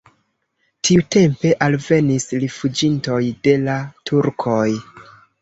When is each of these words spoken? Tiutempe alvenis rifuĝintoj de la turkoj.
Tiutempe 0.87 1.51
alvenis 1.65 2.25
rifuĝintoj 2.45 3.21
de 3.49 3.55
la 3.69 3.77
turkoj. 4.13 4.67